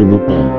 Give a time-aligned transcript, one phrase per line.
[0.00, 0.49] Radio Nopal.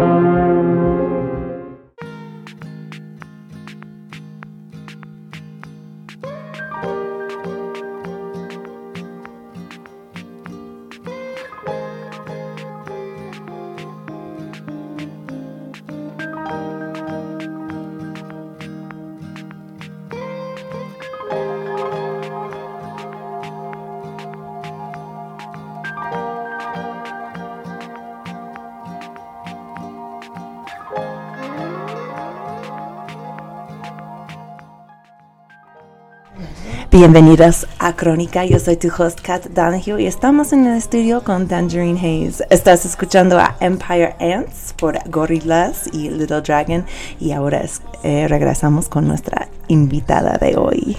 [37.02, 41.48] Bienvenidos a Crónica, yo soy tu host Kat Donahue y estamos en el estudio con
[41.48, 42.44] Tangerine Hayes.
[42.52, 46.86] Estás escuchando a Empire Ants por Gorillaz y Little Dragon
[47.20, 47.66] y ahora
[48.04, 50.96] eh, regresamos con nuestra invitada de hoy.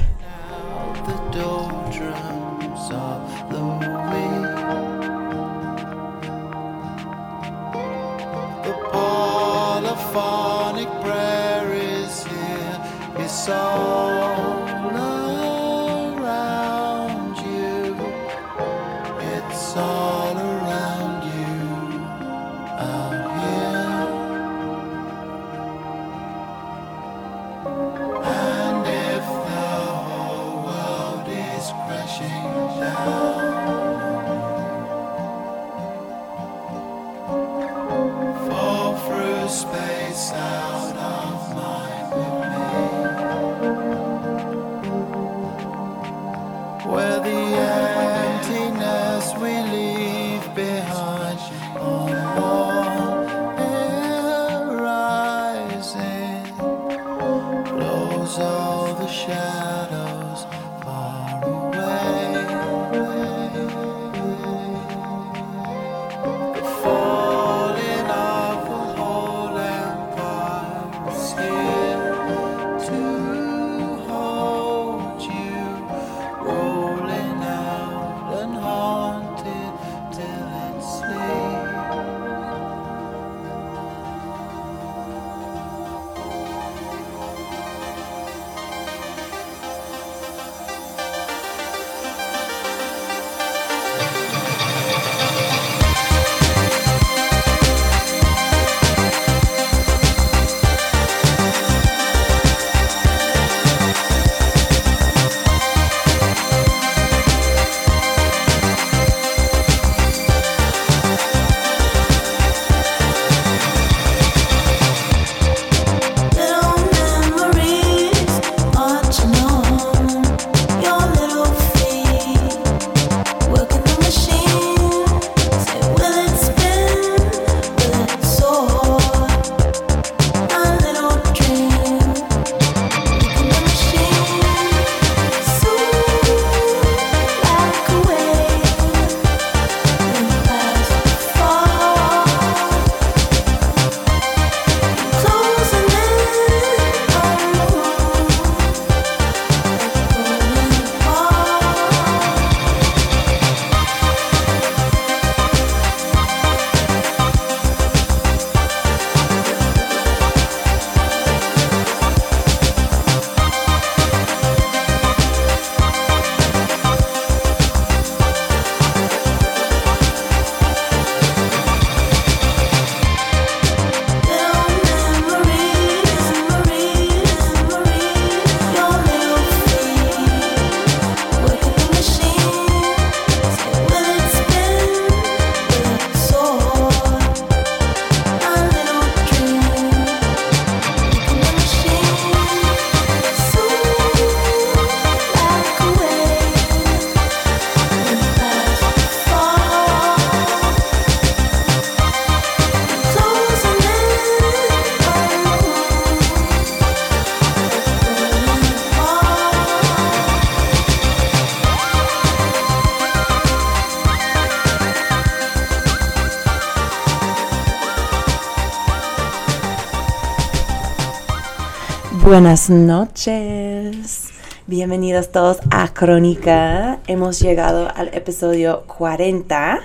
[222.32, 224.30] Buenas noches.
[224.66, 226.98] Bienvenidos todos a Crónica.
[227.06, 229.80] Hemos llegado al episodio 40.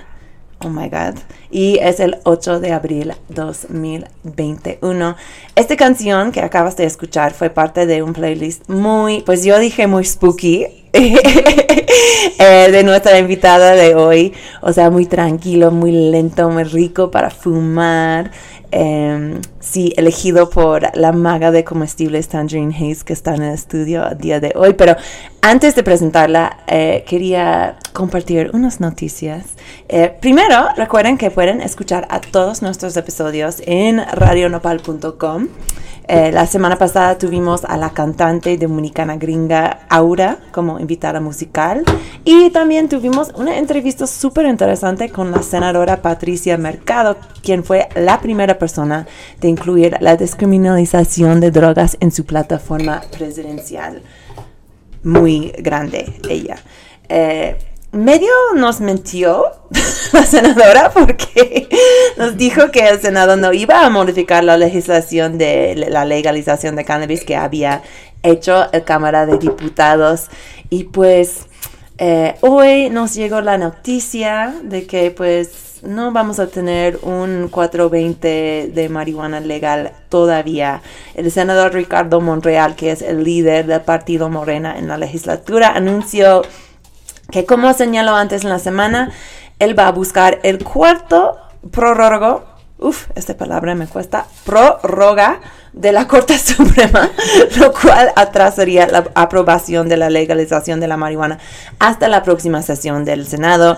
[0.59, 1.19] Oh my god.
[1.51, 5.17] Y es el 8 de abril 2021.
[5.55, 9.85] Esta canción que acabas de escuchar fue parte de un playlist muy, pues yo dije
[9.88, 10.86] muy spooky.
[12.39, 14.33] eh, de nuestra invitada de hoy.
[14.61, 18.31] O sea, muy tranquilo, muy lento, muy rico para fumar.
[18.71, 24.03] Eh, sí, elegido por la maga de comestibles Tangerine Hayes que está en el estudio
[24.03, 24.73] a día de hoy.
[24.73, 24.95] Pero
[25.41, 29.45] antes de presentarla, eh, quería compartir unas noticias.
[29.88, 35.47] Eh, primero, recuerden que pueden escuchar a todos nuestros episodios en radionopal.com.
[36.09, 41.83] Eh, la semana pasada tuvimos a la cantante dominicana gringa Aura como invitada musical
[42.24, 48.21] y también tuvimos una entrevista súper interesante con la senadora Patricia Mercado, quien fue la
[48.21, 49.06] primera persona
[49.42, 54.01] de incluir la descriminalización de drogas en su plataforma presidencial.
[55.04, 56.56] Muy grande ella.
[57.09, 57.57] Eh,
[57.91, 59.45] medio nos mintió
[60.13, 61.67] la senadora porque
[62.17, 66.85] nos dijo que el Senado no iba a modificar la legislación de la legalización de
[66.85, 67.81] cannabis que había
[68.23, 70.27] hecho el Cámara de Diputados
[70.69, 71.45] y pues
[71.97, 78.71] eh, hoy nos llegó la noticia de que pues no vamos a tener un 420
[78.73, 80.81] de marihuana legal todavía.
[81.15, 86.43] El senador Ricardo Monreal, que es el líder del partido Morena en la legislatura, anunció
[87.31, 89.12] que como señaló antes en la semana,
[89.59, 91.38] él va a buscar el cuarto
[91.71, 92.45] prórrogo,
[92.79, 95.41] uff, esta palabra me cuesta, prórroga
[95.74, 97.09] de la Corte Suprema,
[97.57, 101.39] lo cual atrasaría la aprobación de la legalización de la marihuana
[101.79, 103.77] hasta la próxima sesión del Senado,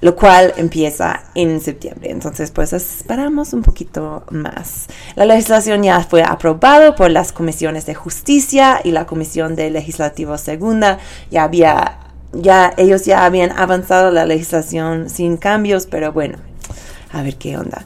[0.00, 2.10] lo cual empieza en septiembre.
[2.10, 4.86] Entonces, pues esperamos un poquito más.
[5.14, 10.36] La legislación ya fue aprobada por las comisiones de justicia y la comisión de legislativo
[10.36, 10.98] segunda.
[11.30, 12.05] Ya había
[12.42, 16.38] ya ellos ya habían avanzado la legislación sin cambios, pero bueno,
[17.12, 17.84] a ver qué onda.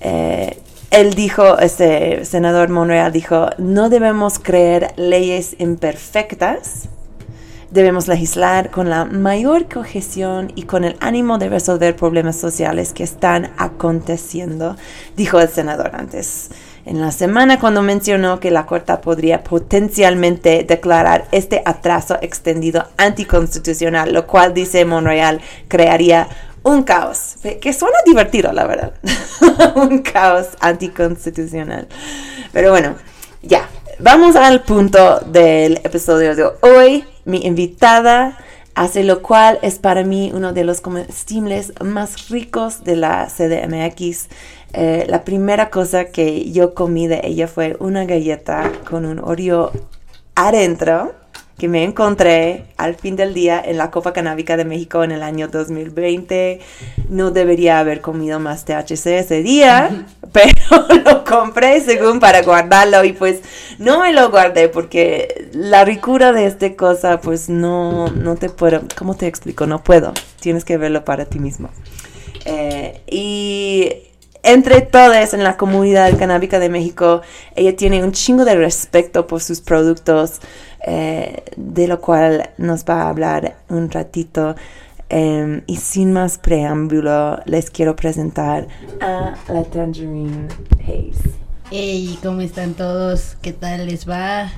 [0.00, 0.58] Eh,
[0.90, 6.88] él dijo, este senador Monreal dijo, no debemos creer leyes imperfectas,
[7.70, 13.04] debemos legislar con la mayor cohesión y con el ánimo de resolver problemas sociales que
[13.04, 14.76] están aconteciendo,
[15.16, 16.50] dijo el senador antes
[16.84, 24.12] en la semana cuando mencionó que la Corte podría potencialmente declarar este atraso extendido anticonstitucional,
[24.12, 26.28] lo cual, dice Monreal, crearía
[26.62, 28.92] un caos, que suena divertido, la verdad,
[29.76, 31.88] un caos anticonstitucional.
[32.52, 32.96] Pero bueno,
[33.42, 33.68] ya,
[33.98, 37.04] vamos al punto del episodio de hoy.
[37.24, 38.38] Mi invitada
[38.74, 44.28] hace lo cual es para mí uno de los comestibles más ricos de la CDMX.
[44.72, 49.72] Eh, la primera cosa que yo comí de ella fue una galleta con un Oreo
[50.34, 51.12] adentro
[51.60, 55.22] que me encontré al fin del día en la Copa Canábica de México en el
[55.22, 56.58] año 2020.
[57.10, 63.12] No debería haber comido más THC ese día, pero lo compré según para guardarlo y
[63.12, 63.40] pues
[63.78, 68.80] no me lo guardé porque la ricura de esta cosa pues no, no te puedo,
[68.96, 69.66] ¿cómo te explico?
[69.66, 71.68] No puedo, tienes que verlo para ti mismo.
[72.46, 74.10] Eh, y
[74.42, 77.22] entre todas en la comunidad canábica de México,
[77.56, 80.40] ella tiene un chingo de respeto por sus productos,
[80.86, 84.54] eh, de lo cual nos va a hablar un ratito.
[85.08, 88.68] Em, y sin más preámbulo, les quiero presentar
[89.00, 90.46] a la Tangerine
[90.84, 91.30] Haze.
[91.72, 93.36] Hey, ¿cómo están todos?
[93.42, 94.52] ¿Qué tal les va?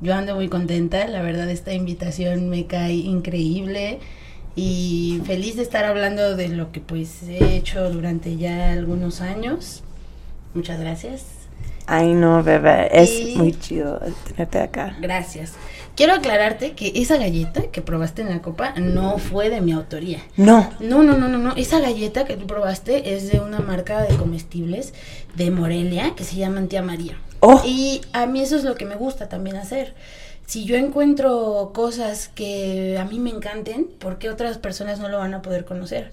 [0.00, 4.00] Yo ando muy contenta, la verdad esta invitación me cae increíble
[4.54, 9.82] y feliz de estar hablando de lo que pues he hecho durante ya algunos años.
[10.54, 11.24] Muchas gracias.
[11.86, 14.96] Ay no, bebé, es muy chido tenerte acá.
[15.00, 15.54] Gracias.
[15.96, 20.20] Quiero aclararte que esa galleta que probaste en la copa no fue de mi autoría.
[20.36, 20.70] No.
[20.80, 21.54] No, no, no, no, no.
[21.56, 24.94] Esa galleta que tú probaste es de una marca de comestibles
[25.34, 27.18] de Morelia que se llama Tía María.
[27.40, 27.60] Oh.
[27.66, 29.94] Y a mí eso es lo que me gusta también hacer
[30.52, 35.16] si yo encuentro cosas que a mí me encanten, ¿por qué otras personas no lo
[35.16, 36.12] van a poder conocer?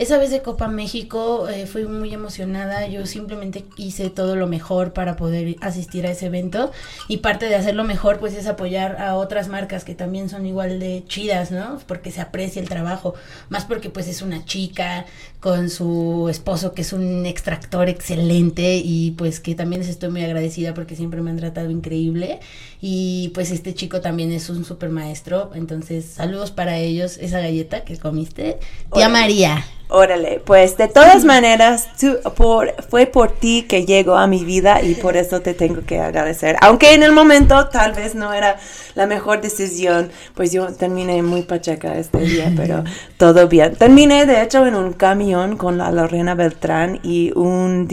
[0.00, 4.94] Esa vez de Copa México eh, fui muy emocionada, yo simplemente hice todo lo mejor
[4.94, 6.72] para poder asistir a ese evento.
[7.06, 10.80] Y parte de hacerlo mejor pues es apoyar a otras marcas que también son igual
[10.80, 11.80] de chidas, ¿no?
[11.86, 13.12] Porque se aprecia el trabajo,
[13.50, 15.04] más porque pues es una chica
[15.38, 20.24] con su esposo que es un extractor excelente y pues que también les estoy muy
[20.24, 22.40] agradecida porque siempre me han tratado increíble.
[22.80, 27.84] Y pues este chico también es un super maestro, entonces saludos para ellos, esa galleta
[27.84, 28.58] que comiste,
[28.94, 29.62] tía María.
[29.92, 34.82] Órale, pues de todas maneras, tú, por, fue por ti que llegó a mi vida
[34.82, 36.56] y por eso te tengo que agradecer.
[36.60, 38.56] Aunque en el momento tal vez no era
[38.94, 42.84] la mejor decisión, pues yo terminé muy pacheca este día, pero
[43.16, 43.74] todo bien.
[43.74, 47.88] Terminé de hecho en un camión con la Lorena Beltrán y un,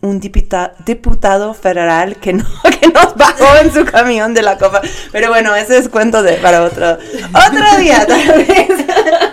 [0.00, 2.44] un, diputado federal que, no,
[2.80, 4.80] que nos bajó en su camión de la copa.
[5.12, 8.68] Pero bueno, ese es cuento de, para otro, otro día tal vez.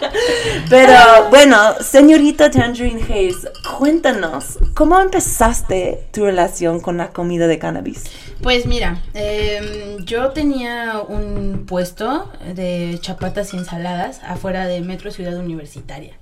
[0.70, 3.48] Pero bueno, señorita Tangerine Hayes,
[3.78, 8.04] cuéntanos, ¿cómo empezaste tu relación con la comida de cannabis?
[8.42, 15.38] Pues mira, em, yo tenía un puesto de chapatas y ensaladas afuera de Metro Ciudad
[15.38, 16.14] Universitaria.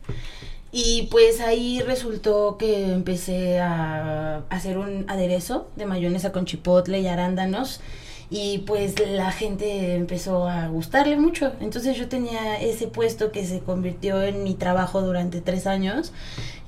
[0.71, 7.07] Y pues ahí resultó que empecé a hacer un aderezo de mayonesa con chipotle y
[7.07, 7.81] arándanos
[8.29, 11.53] y pues la gente empezó a gustarle mucho.
[11.61, 16.11] Entonces yo tenía ese puesto que se convirtió en mi trabajo durante tres años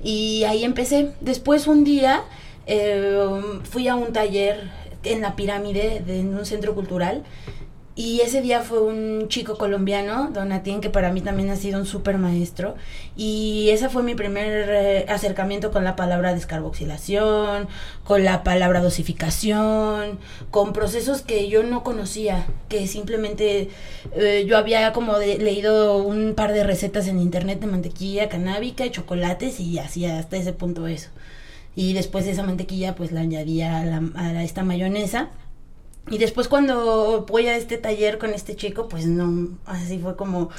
[0.02, 1.12] y ahí empecé.
[1.20, 2.22] Después un día
[2.66, 3.18] eh,
[3.64, 4.70] fui a un taller
[5.04, 7.24] en la pirámide de, en un centro cultural
[7.96, 11.86] y ese día fue un chico colombiano, Donatien, que para mí también ha sido un
[11.86, 12.76] súper maestro.
[13.16, 17.68] Y ese fue mi primer eh, acercamiento con la palabra descarboxilación,
[18.04, 20.20] con la palabra dosificación,
[20.50, 23.70] con procesos que yo no conocía, que simplemente
[24.14, 28.90] eh, yo había como leído un par de recetas en internet de mantequilla canábica y
[28.90, 31.10] chocolates y hacía hasta ese punto eso.
[31.74, 33.80] Y después esa mantequilla pues la añadía
[34.14, 35.30] a esta mayonesa
[36.08, 40.50] y después cuando voy a este taller con este chico, pues no, así fue como,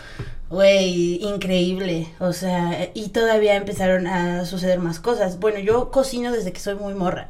[0.50, 2.08] güey, increíble.
[2.20, 5.40] O sea, y todavía empezaron a suceder más cosas.
[5.40, 7.30] Bueno, yo cocino desde que soy muy morra.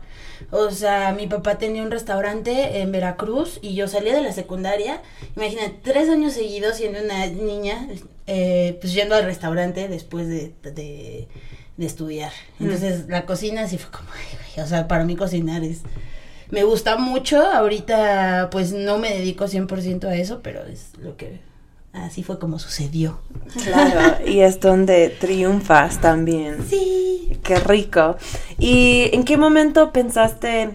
[0.51, 5.01] O sea, mi papá tenía un restaurante en Veracruz y yo salía de la secundaria.
[5.35, 7.87] Imagínate, tres años seguidos siendo una niña,
[8.27, 11.27] eh, pues yendo al restaurante después de, de,
[11.79, 12.31] estudiar.
[12.59, 12.65] Mm.
[12.65, 15.81] Entonces, la cocina así fue como, ay, o sea, para mí cocinar es
[16.51, 17.41] me gusta mucho.
[17.41, 21.39] Ahorita pues no me dedico 100% a eso, pero es lo que
[21.93, 23.19] así fue como sucedió.
[23.63, 26.65] Claro, y es donde triunfas también.
[26.69, 27.39] Sí.
[27.43, 28.17] Qué rico.
[28.59, 30.71] ¿Y en qué momento pensaste,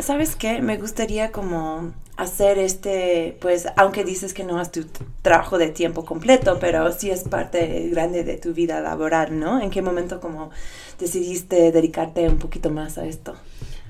[0.00, 0.60] sabes qué?
[0.60, 4.86] Me gustaría como hacer este, pues, aunque dices que no es tu
[5.22, 9.60] trabajo de tiempo completo, pero sí es parte grande de tu vida laboral, ¿no?
[9.60, 10.50] ¿En qué momento como
[10.98, 13.34] decidiste dedicarte un poquito más a esto?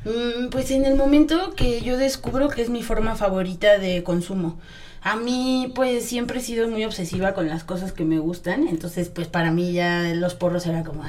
[0.06, 4.56] Mm, pues en el momento que yo descubro que es mi forma favorita de consumo.
[5.02, 9.08] A mí pues siempre he sido muy obsesiva con las cosas que me gustan, entonces
[9.08, 11.02] pues para mí ya los porros era como,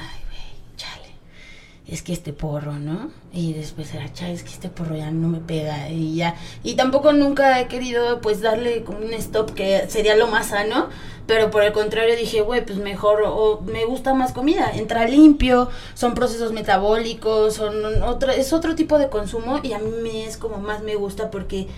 [1.88, 3.10] es que este porro, ¿no?
[3.32, 6.34] Y después era, chale, es que este porro ya no me pega y ya.
[6.62, 10.88] Y tampoco nunca he querido pues darle como un stop que sería lo más sano,
[11.26, 15.70] pero por el contrario dije, güey, pues mejor, o me gusta más comida, entra limpio,
[15.94, 20.36] son procesos metabólicos, son otro, es otro tipo de consumo y a mí me es
[20.36, 21.68] como más me gusta porque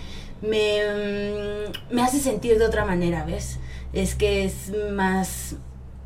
[0.41, 3.59] me, mm, me hace sentir de otra manera, ¿ves?
[3.93, 5.55] Es que es más,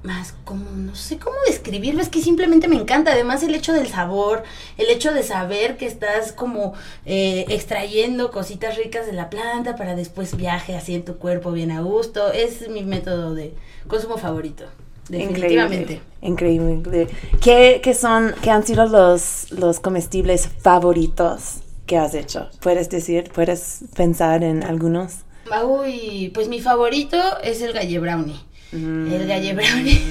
[0.06, 3.88] más como, no sé cómo describirlo, es que simplemente me encanta, además el hecho del
[3.88, 4.44] sabor,
[4.78, 6.74] el hecho de saber que estás como
[7.06, 11.72] eh, extrayendo cositas ricas de la planta para después viaje así en tu cuerpo bien
[11.72, 13.54] a gusto, es mi método de
[13.88, 14.66] consumo favorito.
[15.10, 16.02] Definitivamente.
[16.22, 16.74] Increíble.
[16.74, 17.08] increíble.
[17.42, 22.50] ¿Qué, qué son, qué han sido los, los comestibles favoritos que has hecho?
[22.62, 25.18] ¿Puedes decir, puedes pensar en algunos?
[25.64, 28.40] Uy, pues mi favorito es el galle brownie.
[28.76, 30.02] El galle brownie.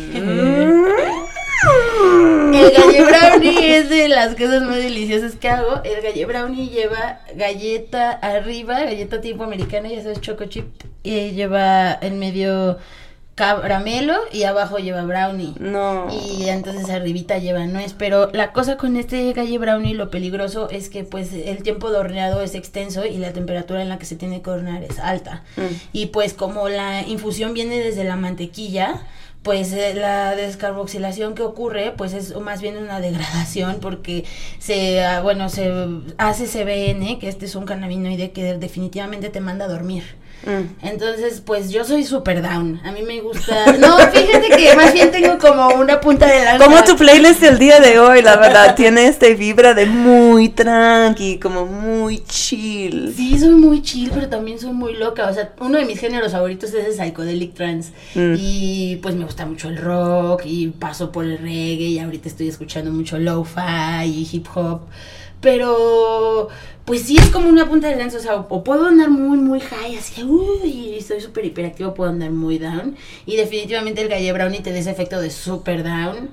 [2.54, 5.82] el galle brownie es de las cosas más deliciosas que hago.
[5.84, 10.64] El galle brownie lleva galleta arriba, galleta tipo americana, ya sabes, choco chip.
[11.02, 12.78] Y lleva en medio
[13.34, 15.54] caramelo y abajo lleva brownie.
[15.58, 16.06] No.
[16.10, 17.94] Y entonces arribita lleva nuez.
[17.96, 21.98] Pero la cosa con este galle brownie, lo peligroso es que pues el tiempo de
[21.98, 25.42] horneado es extenso y la temperatura en la que se tiene que hornear es alta.
[25.56, 25.74] Mm.
[25.92, 29.02] Y pues como la infusión viene desde la mantequilla,
[29.42, 34.24] pues eh, la descarboxilación que ocurre pues es más bien una degradación porque
[34.58, 35.70] se ah, bueno se
[36.16, 40.04] hace CBN que este es un cannabinoide que definitivamente te manda a dormir
[40.46, 40.86] Mm.
[40.86, 42.80] Entonces, pues yo soy super down.
[42.84, 43.72] A mí me gusta.
[43.78, 46.64] No, fíjate que más bien tengo como una punta de lanza.
[46.64, 48.74] Como tu playlist el día de hoy, la verdad.
[48.74, 53.12] tiene este vibra de muy tranqui, como muy chill.
[53.16, 55.28] Sí, soy muy chill, pero también soy muy loca.
[55.28, 57.92] O sea, uno de mis géneros favoritos es el psychedelic trance.
[58.14, 58.34] Mm.
[58.38, 61.88] Y pues me gusta mucho el rock y paso por el reggae.
[61.88, 64.82] Y ahorita estoy escuchando mucho lo-fi y hip hop.
[65.40, 66.48] pero
[66.84, 69.60] pues sí es como una punta de lanza, o sea, o puedo andar muy, muy
[69.60, 74.60] high, así, uy, soy súper hiperactivo, puedo andar muy down, y definitivamente el Galle Brownie
[74.60, 76.30] te da ese efecto de super down,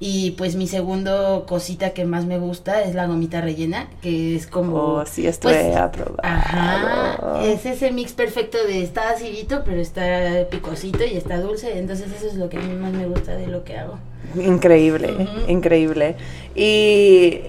[0.00, 4.46] y pues mi segundo cosita que más me gusta es la gomita rellena, que es
[4.46, 4.76] como...
[4.76, 6.20] Oh, sí, estoy pues, aprobado.
[6.22, 12.12] Ajá, es ese mix perfecto de está acidito, pero está picosito y está dulce, entonces
[12.16, 13.98] eso es lo que a mí más me gusta de lo que hago.
[14.36, 16.16] Increíble, increíble.
[16.54, 17.40] Y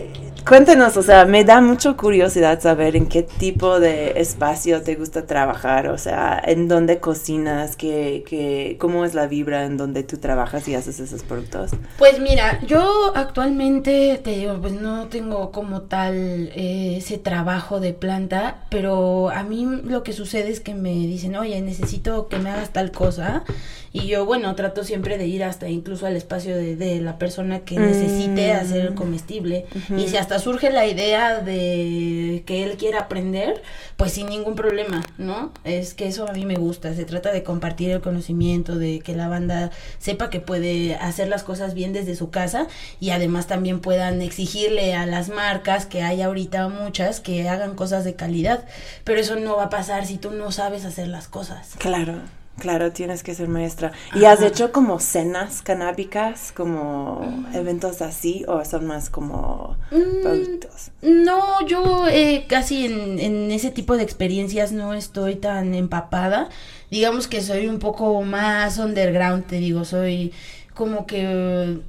[0.48, 5.25] cuéntenos, o sea, me da mucha curiosidad saber en qué tipo de espacio te gusta
[5.25, 10.17] trabajar, o sea, en dónde cocinas, qué, qué, cómo es la vibra en donde tú
[10.17, 11.71] trabajas y haces esos productos.
[11.98, 17.93] Pues mira, yo actualmente te digo, pues no tengo como tal eh, ese trabajo de
[17.93, 22.50] planta, pero a mí lo que sucede es que me dicen, oye, necesito que me
[22.50, 23.43] hagas tal cosa.
[23.91, 27.59] Y yo, bueno, trato siempre de ir hasta incluso al espacio de, de la persona
[27.59, 28.57] que necesite Mm.
[28.57, 29.65] hacer el comestible.
[29.97, 33.61] Y si hasta surge la idea de que él quiera aprender,
[33.97, 35.51] pues sin ningún problema, ¿no?
[35.63, 36.93] Es que eso a mí me gusta.
[36.93, 41.43] Se trata de compartir el conocimiento, de que la banda sepa que puede hacer las
[41.43, 42.67] cosas bien desde su casa
[42.99, 48.03] y además también puedan exigirle a las marcas, que hay ahorita muchas, que hagan cosas
[48.03, 48.65] de calidad.
[49.03, 51.75] Pero eso no va a pasar si tú no sabes hacer las cosas.
[51.77, 52.15] Claro,
[52.59, 53.91] claro, tienes que ser maestra.
[54.13, 60.91] ¿Y has hecho como cenas canábicas, como eventos así, o son más como Mm, productos?
[61.01, 66.49] No, yo eh, casi en, en ese tipo de experiencias no estoy tan empapada.
[66.91, 70.33] Digamos que soy un poco más underground, te digo, soy
[70.73, 71.79] como que eh,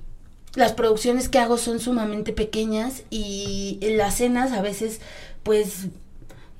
[0.54, 5.00] las producciones que hago son sumamente pequeñas y las cenas a veces
[5.42, 5.88] pues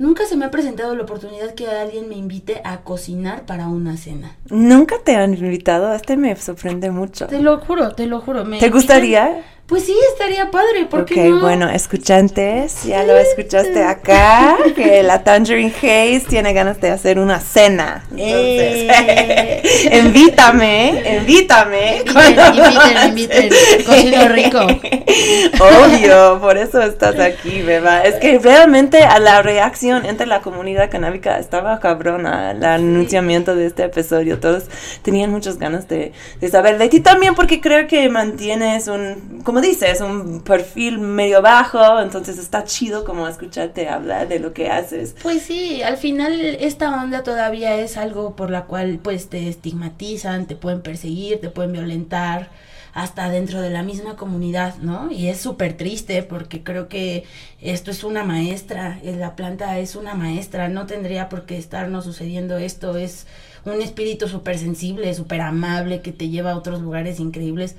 [0.01, 3.97] nunca se me ha presentado la oportunidad que alguien me invite a cocinar para una
[3.97, 4.37] cena.
[4.49, 7.27] Nunca te han invitado, este me sorprende mucho.
[7.29, 8.45] Te lo juro, te lo juro.
[8.45, 9.45] me ¿Te invitan- gustaría?
[9.71, 11.41] Pues sí, estaría padre, ¿por Ok, qué no?
[11.41, 17.39] bueno, escuchantes, ya lo escuchaste acá, que la Tangerine Haze tiene ganas de hacer una
[17.41, 18.05] cena.
[18.11, 18.91] Entonces,
[19.83, 20.01] Eh.
[20.05, 21.99] invítame, invítame.
[21.99, 24.59] Inviten, inviten, inviten, cocino rico.
[25.61, 28.03] Obvio, por eso estás aquí, beba.
[28.03, 33.67] Es que realmente a la reacción entre la comunidad canábica estaba cabrona, el anunciamiento de
[33.67, 34.41] este episodio.
[34.41, 34.65] Todos
[35.03, 39.60] tenían muchas ganas de, de saber de ti también porque creo que mantienes un, como
[39.61, 45.15] dices, un perfil medio bajo, entonces está chido como escucharte hablar de lo que haces.
[45.23, 50.47] Pues sí, al final esta onda todavía es algo por la cual pues te estigmatizan,
[50.47, 52.51] te pueden perseguir, te pueden violentar
[52.93, 55.11] hasta dentro de la misma comunidad, ¿no?
[55.11, 57.25] Y es súper triste porque creo que
[57.61, 62.05] esto es una maestra, eh, la planta es una maestra, no tendría por qué estarnos
[62.05, 63.27] sucediendo esto, es
[63.65, 67.77] un espíritu súper sensible, súper amable que te lleva a otros lugares increíbles.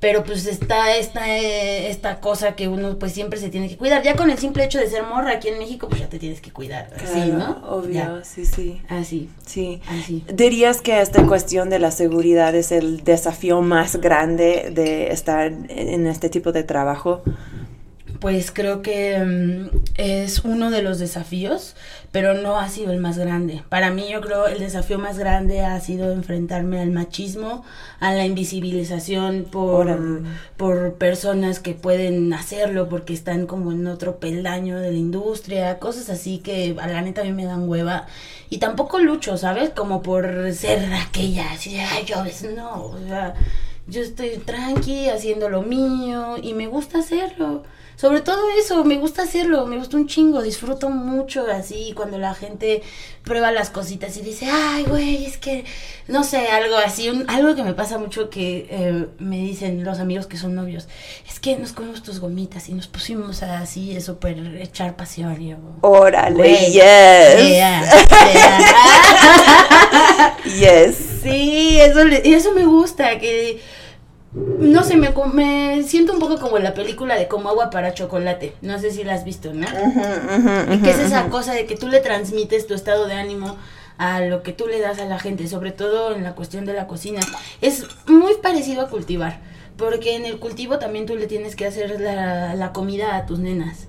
[0.00, 4.02] Pero pues está esta, eh, esta cosa que uno pues siempre se tiene que cuidar.
[4.02, 6.40] Ya con el simple hecho de ser morra aquí en México, pues ya te tienes
[6.40, 6.88] que cuidar.
[6.96, 7.68] Así, Claro, ¿no?
[7.70, 9.82] Obvio, Ya, sí, sí, así, sí.
[9.86, 10.24] así.
[10.32, 16.06] ¿Dirías que esta cuestión de la seguridad es el desafío más grande de estar en
[16.06, 17.22] este tipo de trabajo?
[18.20, 21.74] Pues creo que mm, es uno de los desafíos,
[22.12, 23.62] pero no ha sido el más grande.
[23.70, 27.64] Para mí yo creo el desafío más grande ha sido enfrentarme al machismo,
[27.98, 30.22] a la invisibilización por,
[30.58, 36.10] por personas que pueden hacerlo porque están como en otro peldaño de la industria, cosas
[36.10, 38.06] así que a la neta a mí me dan hueva.
[38.50, 39.70] Y tampoco lucho, ¿sabes?
[39.70, 42.16] Como por ser aquella, así de, ay, yo
[42.54, 43.34] no, o sea,
[43.90, 47.64] yo estoy tranqui haciendo lo mío y me gusta hacerlo.
[47.96, 52.32] Sobre todo eso, me gusta hacerlo, me gusta un chingo, disfruto mucho así cuando la
[52.34, 52.82] gente
[53.24, 55.66] prueba las cositas y dice, ay, güey, es que,
[56.08, 59.98] no sé, algo así, un- algo que me pasa mucho que eh, me dicen los
[59.98, 60.88] amigos que son novios,
[61.28, 65.38] es que nos comimos tus gomitas y nos pusimos así a súper echar pasión.
[65.42, 66.74] Y yo, Órale, Güey, yes.
[67.52, 67.82] yeah,
[68.32, 70.36] yeah.
[70.58, 70.96] Yes.
[71.22, 73.60] Sí, eso, le- eso me gusta, que
[74.32, 77.94] no sé, me, me siento un poco como en la película de como agua para
[77.94, 78.54] chocolate.
[78.62, 79.66] No sé si la has visto, ¿no?
[79.66, 83.14] Ujú, ujú, Y que es esa cosa de que tú le transmites tu estado de
[83.14, 83.56] ánimo
[83.98, 86.74] a lo que tú le das a la gente, sobre todo en la cuestión de
[86.74, 87.20] la cocina.
[87.60, 89.40] Es muy parecido a cultivar,
[89.76, 93.40] porque en el cultivo también tú le tienes que hacer la, la comida a tus
[93.40, 93.88] nenas.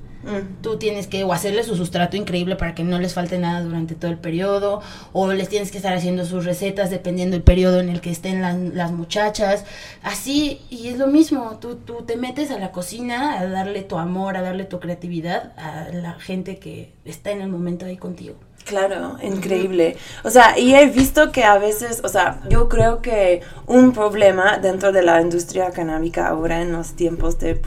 [0.62, 3.96] Tú tienes que o hacerles su sustrato increíble para que no les falte nada durante
[3.96, 4.82] todo el periodo,
[5.14, 8.42] o les tienes que estar haciendo sus recetas dependiendo del periodo en el que estén
[8.42, 9.66] las, las muchachas.
[10.04, 13.98] Así, y es lo mismo, tú, tú te metes a la cocina a darle tu
[13.98, 18.36] amor, a darle tu creatividad a la gente que está en el momento ahí contigo.
[18.66, 19.98] Claro, increíble.
[20.24, 24.58] O sea, y he visto que a veces, o sea, yo creo que un problema
[24.60, 27.60] dentro de la industria canábica ahora en los tiempos de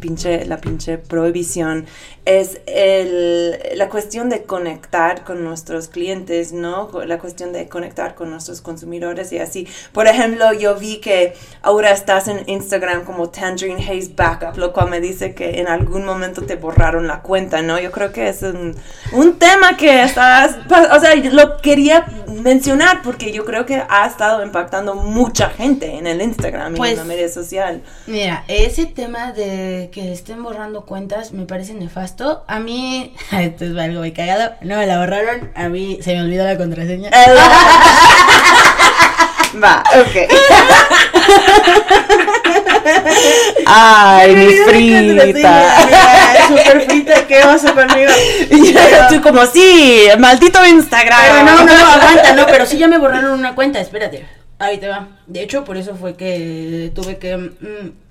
[0.00, 1.86] pinche, la pinche prohibición
[2.24, 6.90] es el, la cuestión de conectar con nuestros clientes, ¿no?
[7.04, 9.68] La cuestión de conectar con nuestros consumidores y así.
[9.92, 14.88] Por ejemplo, yo vi que ahora estás en Instagram como Tangerine Haze Backup, lo cual
[14.88, 17.78] me dice que en algún momento te borraron la cuenta, ¿no?
[17.78, 18.74] Yo creo que es un,
[19.12, 20.56] un tema que estás,
[20.92, 26.06] o sea, lo quería mencionar porque yo creo que ha estado impactando mucha gente en
[26.06, 27.82] el Instagram y en pues, la media social.
[28.06, 32.44] Mira, ese tema de que estén borrando cuentas me parece nefasto.
[32.46, 36.22] A mí, esto es algo muy cagado, no me la borraron, a mí se me
[36.22, 37.10] olvidó la contraseña.
[39.62, 40.16] Va, ok.
[43.66, 45.76] Ay, mi frita.
[46.48, 48.12] Super frita, ¿qué vas conmigo?
[48.50, 51.20] Y pero, tú como, sí, maldito Instagram.
[51.20, 54.26] Pero no, no, aguanta, no, pero sí ya me borraron una cuenta, espérate.
[54.58, 55.08] Ahí te va.
[55.26, 57.36] De hecho, por eso fue que tuve que...
[57.36, 58.04] Mm,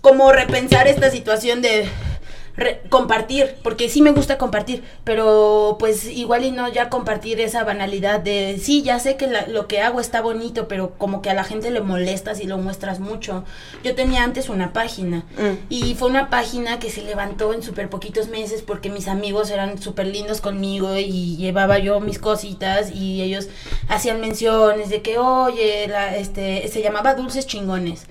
[0.00, 1.86] como repensar esta situación de
[2.88, 8.20] compartir, porque sí me gusta compartir, pero pues igual y no ya compartir esa banalidad
[8.20, 11.44] de, sí, ya sé que lo que hago está bonito, pero como que a la
[11.44, 13.44] gente le molesta si lo muestras mucho.
[13.82, 15.66] Yo tenía antes una página mm.
[15.70, 19.80] y fue una página que se levantó en súper poquitos meses porque mis amigos eran
[19.80, 23.48] súper lindos conmigo y llevaba yo mis cositas y ellos
[23.88, 28.06] hacían menciones de que, oye, la, este, se llamaba Dulces Chingones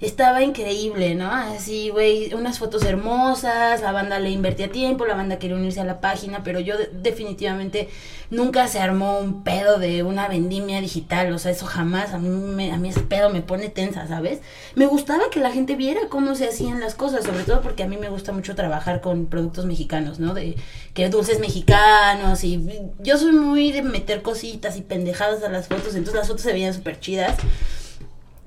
[0.00, 1.30] estaba increíble, ¿no?
[1.30, 5.84] Así, güey, unas fotos hermosas, la banda le invertía tiempo, la banda quería unirse a
[5.84, 7.88] la página, pero yo definitivamente
[8.30, 12.28] nunca se armó un pedo de una vendimia digital, o sea, eso jamás, a mí,
[12.28, 14.40] me, a mí ese pedo me pone tensa, ¿sabes?
[14.74, 17.88] Me gustaba que la gente viera cómo se hacían las cosas, sobre todo porque a
[17.88, 20.32] mí me gusta mucho trabajar con productos mexicanos, ¿no?
[20.32, 20.56] De
[20.94, 22.66] que dulces mexicanos y
[23.00, 26.52] yo soy muy de meter cositas y pendejadas a las fotos, entonces las fotos se
[26.52, 27.36] veían súper chidas.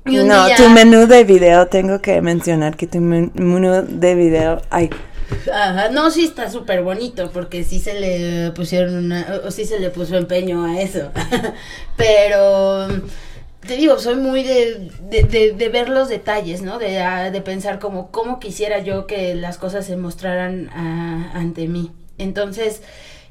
[0.06, 4.90] No, tu menú de video, tengo que mencionar que tu menú de video, ay.
[5.52, 9.80] Ajá, no, sí está súper bonito porque sí se le pusieron una, o sí se
[9.80, 11.12] le puso empeño a eso.
[11.98, 12.88] Pero
[13.66, 16.80] te digo, soy muy de, de, ver los detalles, ¿no?
[16.80, 21.70] De, ah, de pensar como cómo quisiera yo que las cosas se mostraran ah, ante
[21.70, 21.92] mí.
[22.18, 22.82] Entonces,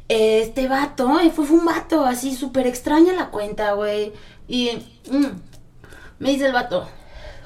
[0.08, 4.12] este vato, eh, fue, fue un vato así súper extraña la cuenta, güey.
[4.48, 4.70] Y...
[5.10, 5.51] Mm,
[6.22, 6.88] me dice el vato,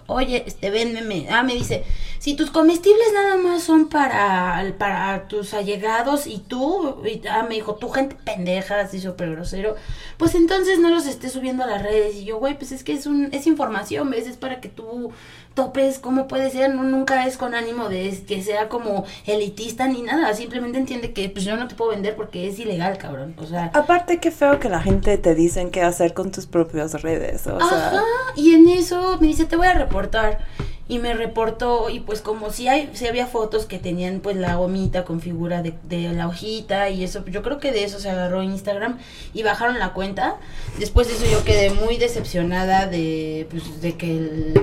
[0.06, 1.28] oye, este, véndeme.
[1.30, 1.82] Ah, me dice,
[2.18, 7.76] si tus comestibles nada más son para, para tus allegados y tú, ah, me dijo,
[7.76, 9.76] tu gente pendeja, así súper grosero,
[10.18, 12.16] pues entonces no los estés subiendo a las redes.
[12.16, 14.26] Y yo, güey, pues es que es, un, es información, ¿ves?
[14.26, 15.10] Es para que tú
[15.56, 20.02] topes cómo puede ser, no, nunca es con ánimo de que sea como elitista ni
[20.02, 23.46] nada, simplemente entiende que pues yo no te puedo vender porque es ilegal, cabrón, o
[23.46, 23.70] sea...
[23.74, 27.56] Aparte qué feo que la gente te dicen qué hacer con tus propias redes, o
[27.56, 28.02] Ajá,
[28.36, 30.40] y en eso me dice, te voy a reportar
[30.88, 34.54] y me reportó y pues como si hay si había fotos que tenían pues la
[34.54, 38.08] gomita con figura de, de, la hojita y eso yo creo que de eso se
[38.08, 38.98] agarró Instagram
[39.34, 40.36] y bajaron la cuenta.
[40.78, 44.54] Después de eso yo quedé muy decepcionada de pues de que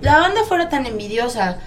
[0.00, 1.58] la banda fuera tan envidiosa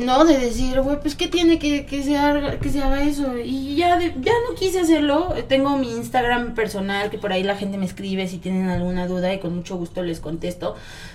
[0.00, 3.36] no de decir güey pues qué tiene que, que se haga que se haga eso
[3.36, 5.34] y ya ya no quise hacerlo.
[5.48, 9.32] Tengo mi Instagram personal que por ahí la gente me escribe si tienen alguna duda
[9.34, 10.74] y con mucho gusto les contesto.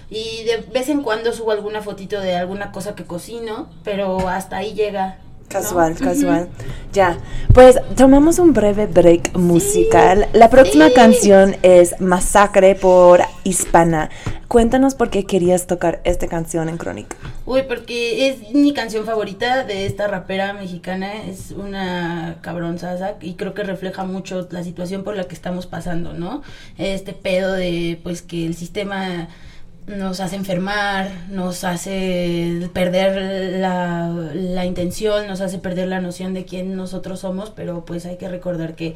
[0.10, 4.58] Y de vez en cuando subo alguna fotito de alguna cosa que cocino, pero hasta
[4.58, 5.20] ahí llega.
[5.50, 6.48] Casual, casual.
[6.94, 7.18] Ya,
[7.56, 10.28] pues tomamos un breve break musical.
[10.32, 14.12] La próxima canción es Masacre por Hispana.
[14.48, 17.18] Cuéntanos por qué querías tocar esta canción en Crónica.
[17.48, 21.24] Uy, porque es mi canción favorita de esta rapera mexicana.
[21.24, 26.14] Es una cabronzaza y creo que refleja mucho la situación por la que estamos pasando,
[26.14, 26.44] ¿no?
[26.78, 29.30] Este pedo de, pues, que el sistema
[29.98, 34.29] nos hace enfermar, nos hace perder la,
[34.60, 38.28] la, intención, nos hace perder la noción de quién nosotros somos, pero pues hay que
[38.28, 38.96] recordar que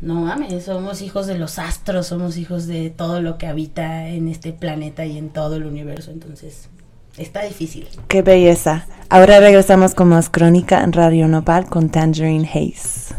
[0.00, 4.28] no mames, somos hijos de los astros, somos hijos de todo lo que habita en
[4.28, 6.68] este planeta y en todo el universo, entonces
[7.16, 7.88] está difícil.
[8.08, 8.86] Qué belleza.
[9.08, 13.14] Ahora regresamos con más crónica en Radio Nopal con Tangerine Hayes.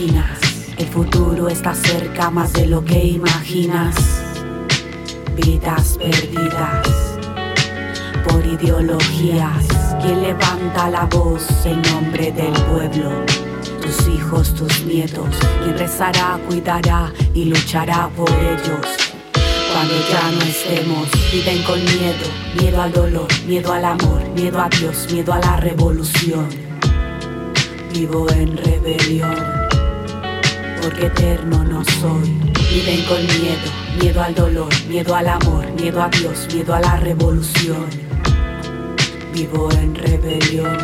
[0.00, 3.94] El futuro está cerca más de lo que imaginas.
[5.36, 7.18] Vidas perdidas
[8.26, 9.66] por ideologías.
[10.00, 13.10] Quien levanta la voz en nombre del pueblo
[13.82, 15.36] tus hijos, tus nietos.
[15.62, 18.86] Quien rezará, cuidará y luchará por ellos.
[19.72, 22.26] Cuando ya no estemos, viven con miedo,
[22.58, 26.48] miedo al dolor, miedo al amor, miedo a Dios, miedo a la revolución.
[27.92, 29.36] Vivo en rebelión,
[30.80, 32.28] porque eterno no soy.
[32.70, 36.96] Viven con miedo, miedo al dolor, miedo al amor, miedo a Dios, miedo a la
[36.96, 37.86] revolución.
[39.32, 40.76] Vivo en rebelión,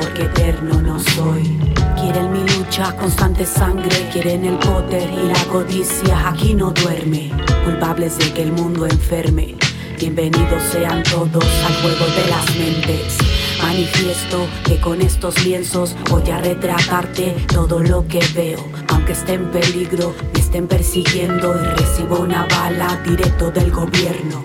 [0.00, 1.58] porque eterno no soy.
[2.00, 7.30] Quieren mi lucha, constante sangre, quieren el poder y la codicia, aquí no duerme,
[7.64, 9.56] culpables de que el mundo enferme.
[9.98, 13.37] Bienvenidos sean todos al juego de las mentes.
[13.62, 18.64] Manifiesto que con estos lienzos voy a retratarte todo lo que veo.
[18.88, 24.44] Aunque esté en peligro, me estén persiguiendo y recibo una bala directo del gobierno.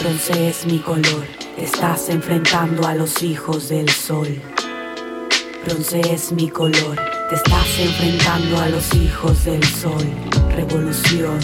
[0.00, 1.24] Bronce es mi color,
[1.56, 4.28] estás enfrentando a los hijos del sol.
[5.64, 6.96] Bronce es mi color,
[7.28, 10.04] te estás enfrentando a los hijos del sol.
[10.54, 11.38] Revolución,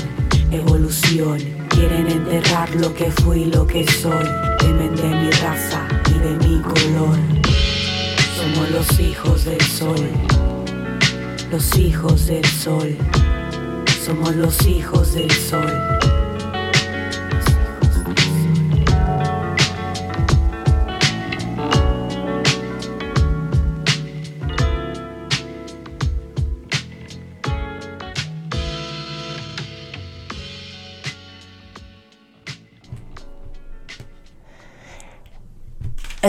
[0.51, 1.39] evolución,
[1.81, 4.27] quieren enterrar lo que fui, lo que soy.
[4.59, 7.19] Temen de mi raza y de mi color.
[8.37, 10.11] Somos los hijos del sol,
[11.51, 12.97] los hijos del sol.
[14.05, 16.10] Somos los hijos del sol.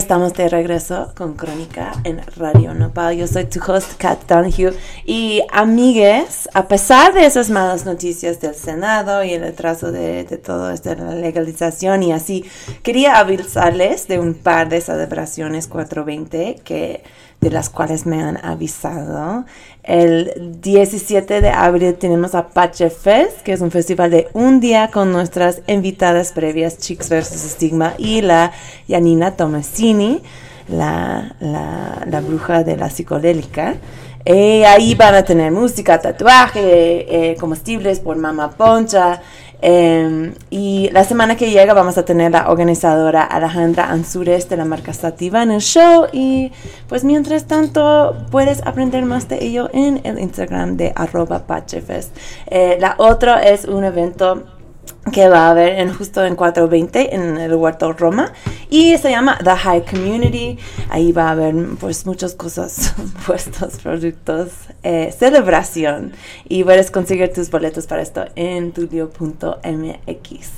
[0.01, 3.15] Estamos de regreso con Crónica en Radio Nopal.
[3.15, 4.73] Yo soy tu host, Kat Donahue.
[5.05, 10.37] Y amigues, a pesar de esas malas noticias del Senado y el retraso de, de
[10.37, 12.43] todo esto, de la legalización y así,
[12.81, 17.03] quería avisarles de un par de celebraciones 420 que
[17.41, 19.45] de las cuales me han avisado.
[19.83, 25.11] El 17 de abril tenemos Apache Fest, que es un festival de un día con
[25.11, 27.53] nuestras invitadas previas, Chicks vs.
[27.53, 28.51] Stigma y la
[28.87, 30.21] Yanina Tomasini,
[30.69, 33.75] la, la, la bruja de la psicodélica.
[34.23, 39.19] Eh, ahí van a tener música, tatuaje, eh, comestibles por Mama Poncha.
[39.61, 44.65] Eh, y la semana que llega vamos a tener la organizadora Alejandra Ansures de la
[44.65, 46.07] marca Sativa en el show.
[46.11, 46.51] Y
[46.87, 52.15] pues mientras tanto puedes aprender más de ello en el Instagram de arroba Pachefest.
[52.47, 54.43] Eh, la otra es un evento
[55.11, 58.31] que va a haber en, justo en 420 en el Huerto Roma
[58.69, 60.57] y se llama The High Community.
[60.89, 62.93] Ahí va a haber pues muchas cosas,
[63.25, 64.51] puestos, productos,
[64.83, 66.13] eh, celebración
[66.47, 70.49] y puedes conseguir tus boletos para esto en tulio.mx.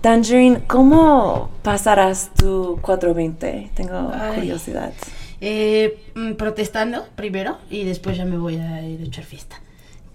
[0.00, 3.70] Tangerine, ¿cómo pasarás tu 420?
[3.74, 4.34] Tengo Ay.
[4.40, 4.92] curiosidad.
[5.40, 9.60] Eh, mm, protestando primero y después ya me voy a ir a echar fiesta.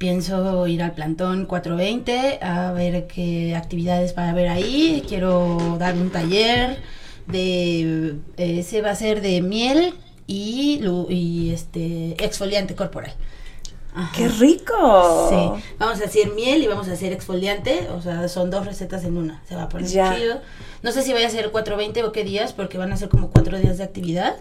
[0.01, 5.03] Pienso ir al plantón 420 a ver qué actividades va a haber ahí.
[5.07, 6.79] Quiero dar un taller
[7.27, 9.93] de eh, ese va a ser de miel
[10.25, 13.13] y, este exfoliante corporal.
[13.93, 14.11] Ajá.
[14.17, 15.27] ¡Qué rico!
[15.29, 19.03] Sí, vamos a hacer miel y vamos a hacer exfoliante, o sea, son dos recetas
[19.03, 20.15] en una, se va a poner Ya.
[20.15, 20.41] chido.
[20.81, 23.29] No sé si vaya a ser 4.20 o qué días, porque van a ser como
[23.29, 24.37] cuatro días de actividad,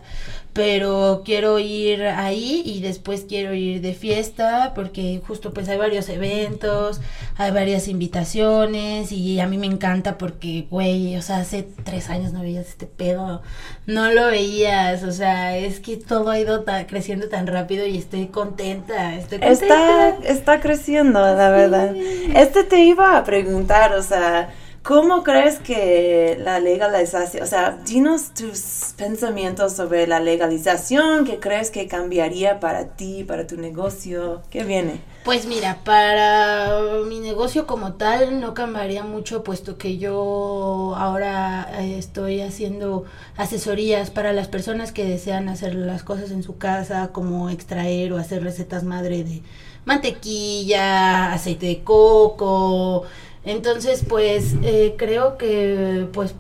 [0.53, 6.09] pero quiero ir ahí y después quiero ir de fiesta, porque justo pues hay varios
[6.09, 7.01] eventos,
[7.37, 12.33] hay varias invitaciones y a mí me encanta porque, güey, o sea, hace tres años
[12.33, 13.43] no veías este pedo,
[13.87, 17.97] no lo veías, o sea, es que todo ha ido ta- creciendo tan rápido y
[17.99, 20.09] estoy contenta, estoy contenta.
[20.11, 21.95] Está, está creciendo, la verdad.
[22.35, 24.51] Este te iba a preguntar, o sea,
[24.83, 31.71] ¿cómo crees que la legalización, o sea, dinos tus pensamientos sobre la legalización, qué crees
[31.71, 35.01] que cambiaría para ti, para tu negocio, qué viene?
[35.25, 41.99] Pues mira, para mi negocio como tal no cambiaría mucho puesto que yo ahora eh,
[41.99, 43.05] estoy haciendo
[43.37, 48.17] asesorías para las personas que desean hacer las cosas en su casa, como extraer o
[48.17, 49.43] hacer recetas madre de
[49.85, 53.05] mantequilla, aceite de coco.
[53.45, 56.35] Entonces, pues eh, creo que pues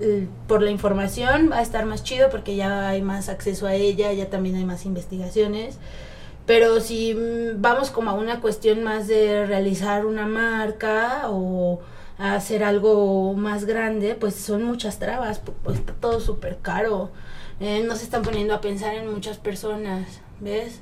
[0.00, 3.74] eh, por la información va a estar más chido porque ya hay más acceso a
[3.74, 5.78] ella, ya también hay más investigaciones.
[6.46, 11.80] Pero si mm, vamos como a una cuestión más de realizar una marca o
[12.18, 17.10] hacer algo más grande, pues son muchas trabas, pu- pues está todo súper caro.
[17.60, 20.80] Eh, no se están poniendo a pensar en muchas personas, ¿ves?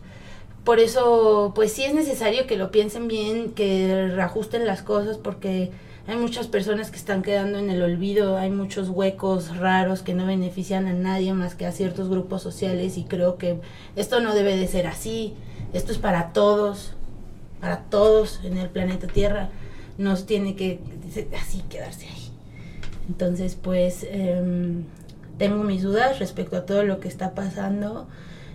[0.64, 5.70] Por eso, pues sí es necesario que lo piensen bien, que reajusten las cosas, porque
[6.07, 10.27] hay muchas personas que están quedando en el olvido, hay muchos huecos raros que no
[10.27, 13.61] benefician a nadie más que a ciertos grupos sociales y creo que
[13.96, 15.35] esto no debe de ser así,
[15.73, 16.94] esto es para todos,
[17.61, 19.51] para todos en el planeta Tierra,
[19.99, 20.81] no tiene que
[21.40, 22.31] así quedarse ahí.
[23.09, 24.85] Entonces, pues em,
[25.38, 28.09] tengo mis dudas respecto a todo lo que está pasando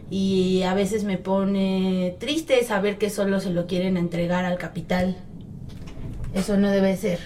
[0.09, 5.15] y a veces me pone triste saber que solo se lo quieren entregar al capital.
[6.33, 7.19] Eso no debe ser.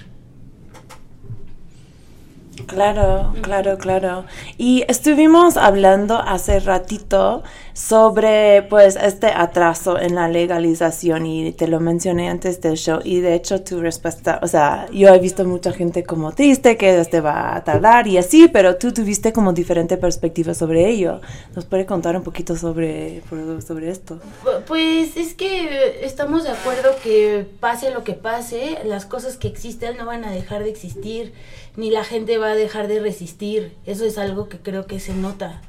[2.68, 4.26] Claro, claro, claro.
[4.58, 7.44] Y estuvimos hablando hace ratito
[7.80, 13.22] sobre pues este atraso en la legalización y te lo mencioné antes del show y
[13.22, 17.22] de hecho tu respuesta, o sea, yo he visto mucha gente como triste que este
[17.22, 21.22] va a tardar y así, pero tú tuviste como diferente perspectiva sobre ello.
[21.56, 23.24] ¿Nos puede contar un poquito sobre,
[23.66, 24.20] sobre esto?
[24.68, 29.96] Pues es que estamos de acuerdo que pase lo que pase, las cosas que existen
[29.96, 31.32] no van a dejar de existir
[31.78, 33.74] ni la gente va a dejar de resistir.
[33.86, 35.62] Eso es algo que creo que se nota.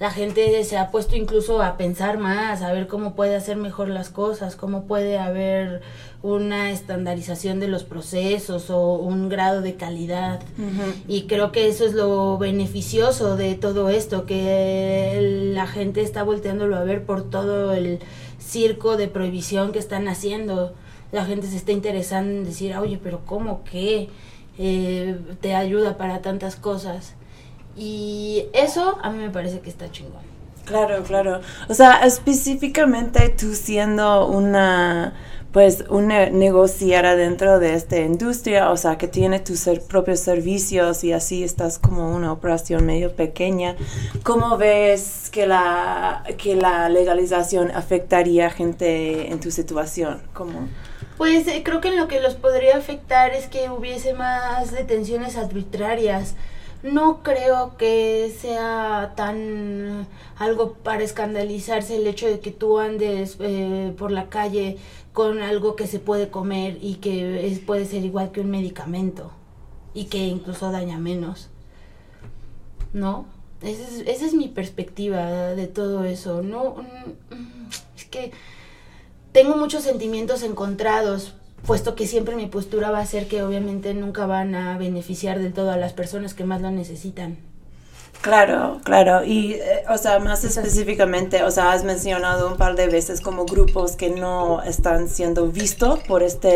[0.00, 3.88] La gente se ha puesto incluso a pensar más, a ver cómo puede hacer mejor
[3.88, 5.82] las cosas, cómo puede haber
[6.22, 10.40] una estandarización de los procesos o un grado de calidad.
[11.06, 16.76] Y creo que eso es lo beneficioso de todo esto, que la gente está volteándolo
[16.76, 17.98] a ver por todo el
[18.38, 20.72] circo de prohibición que están haciendo.
[21.12, 24.08] La gente se está interesando en decir, oye, pero ¿cómo qué?
[24.56, 27.16] Eh, te ayuda para tantas cosas.
[27.80, 30.20] Y eso a mí me parece que está chingón.
[30.66, 31.40] Claro, claro.
[31.70, 35.14] O sea, específicamente tú siendo una,
[35.50, 41.14] pues, una negociara dentro de esta industria, o sea, que tiene tus propios servicios y
[41.14, 43.76] así estás como una operación medio pequeña,
[44.24, 50.20] ¿cómo ves que la, que la legalización afectaría a gente en tu situación?
[50.34, 50.68] ¿Cómo?
[51.16, 55.38] Pues eh, creo que en lo que los podría afectar es que hubiese más detenciones
[55.38, 56.34] arbitrarias.
[56.82, 63.94] No creo que sea tan algo para escandalizarse el hecho de que tú andes eh,
[63.98, 64.78] por la calle
[65.12, 69.30] con algo que se puede comer y que es, puede ser igual que un medicamento
[69.92, 71.50] y que incluso daña menos.
[72.94, 73.26] ¿No?
[73.62, 76.42] Esa es, esa es mi perspectiva de todo eso.
[76.42, 78.32] No, mm, es que
[79.32, 81.34] tengo muchos sentimientos encontrados,
[81.66, 85.52] puesto que siempre mi postura va a ser que obviamente nunca van a beneficiar del
[85.52, 87.38] todo a las personas que más lo necesitan.
[88.20, 89.24] Claro, claro.
[89.24, 93.46] Y, eh, o sea, más específicamente, o sea, has mencionado un par de veces como
[93.46, 96.50] grupos que no están siendo vistos por esta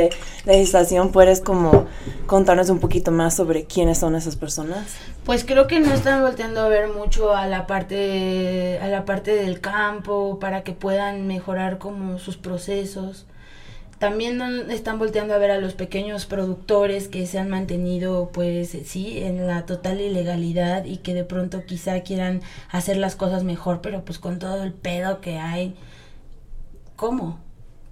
[0.44, 1.10] legislación.
[1.10, 1.86] ¿Puedes como
[2.26, 4.94] contarnos un poquito más sobre quiénes son esas personas?
[5.24, 9.34] Pues creo que no están volteando a ver mucho a la parte, a la parte
[9.34, 13.24] del campo para que puedan mejorar como sus procesos.
[13.98, 19.22] También están volteando a ver a los pequeños productores que se han mantenido, pues sí,
[19.22, 24.04] en la total ilegalidad y que de pronto quizá quieran hacer las cosas mejor, pero
[24.04, 25.76] pues con todo el pedo que hay,
[26.96, 27.38] ¿cómo?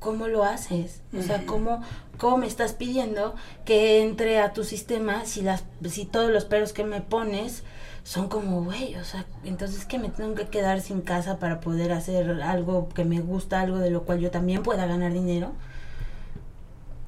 [0.01, 1.01] ¿Cómo lo haces?
[1.17, 1.81] O sea, ¿cómo,
[2.19, 6.73] ¿cómo me estás pidiendo que entre a tu sistema si, las, si todos los pedos
[6.73, 7.63] que me pones
[8.03, 11.93] son como, güey, o sea, entonces que me tengo que quedar sin casa para poder
[11.93, 15.53] hacer algo que me gusta, algo de lo cual yo también pueda ganar dinero?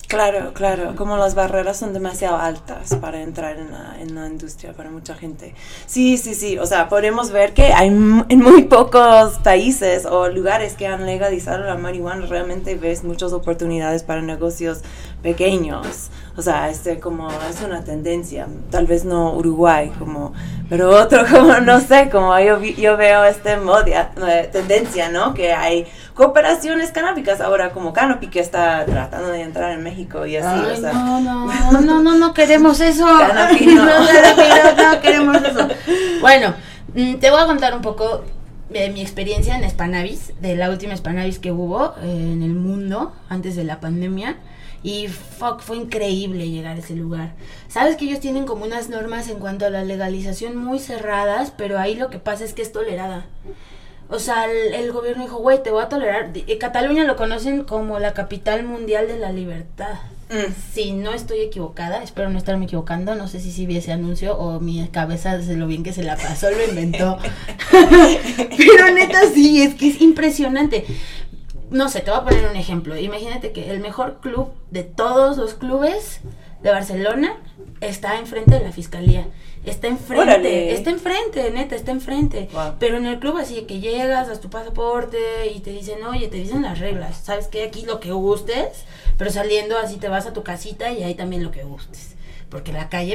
[0.09, 4.73] Claro, claro, como las barreras son demasiado altas para entrar en la, en la, industria
[4.73, 5.55] para mucha gente.
[5.87, 10.75] Sí, sí, sí, o sea, podemos ver que hay en muy pocos países o lugares
[10.75, 14.83] que han legalizado la marihuana, realmente ves muchas oportunidades para negocios
[15.25, 16.11] pequeños.
[16.37, 20.35] O sea, este como es una tendencia, tal vez no Uruguay, como,
[20.69, 25.33] pero otro como, no sé, como yo, yo veo este modia, eh, tendencia, ¿no?
[25.33, 30.37] Que hay cooperaciones canábicas ahora como Canopy que está tratando de entrar en México y
[30.37, 30.93] así, o sea.
[30.93, 31.21] No,
[31.73, 33.07] no, no, no, no queremos eso.
[33.07, 33.85] Canopy no.
[33.87, 35.69] no, no, no queremos eso.
[36.21, 36.55] Bueno,
[36.95, 38.25] mm, te voy a contar un poco
[38.69, 43.13] de mi experiencia en Spanavis, de la última Spanavis que hubo eh, en el mundo
[43.31, 44.37] antes de la pandemia.
[44.85, 47.33] Y fuck, fue increíble llegar a ese lugar.
[47.69, 51.79] Sabes que ellos tienen como unas normas en cuanto a la legalización muy cerradas, pero
[51.79, 53.25] ahí lo que pasa es que es tolerada.
[54.11, 56.33] O sea, el, gobierno dijo, güey, te voy a tolerar.
[56.35, 59.95] Eh, Cataluña lo conocen como la capital mundial de la libertad.
[60.29, 60.53] Mm.
[60.73, 64.37] Si no estoy equivocada, espero no estarme equivocando, no sé si sí vi ese anuncio
[64.37, 67.19] o mi cabeza de lo bien que se la pasó lo inventó.
[67.71, 70.85] Pero neta sí, es que es impresionante.
[71.75, 72.97] No sé, te voy a poner un ejemplo.
[72.97, 76.21] Imagínate que el mejor club de todos los clubes
[76.63, 77.37] de Barcelona
[77.81, 79.27] está enfrente de la fiscalía.
[79.67, 80.73] Está enfrente, Órale.
[80.73, 82.49] está enfrente, neta, está enfrente.
[82.53, 82.75] Wow.
[82.79, 85.19] Pero en el club así que llegas, das tu pasaporte
[85.53, 87.17] y te dicen, oye, te dicen las reglas.
[87.25, 87.65] ¿Sabes qué?
[87.65, 88.85] Aquí lo que gustes,
[89.19, 92.15] pero saliendo así te vas a tu casita y ahí también lo que gustes.
[92.51, 93.13] Porque la calle